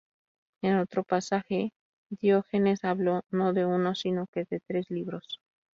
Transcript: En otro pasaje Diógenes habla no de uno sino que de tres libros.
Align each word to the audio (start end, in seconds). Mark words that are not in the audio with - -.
En 0.63 0.79
otro 0.79 1.03
pasaje 1.03 1.73
Diógenes 2.09 2.83
habla 2.85 3.21
no 3.29 3.53
de 3.53 3.67
uno 3.67 3.93
sino 3.93 4.25
que 4.33 4.45
de 4.49 4.59
tres 4.59 4.89
libros. 4.89 5.39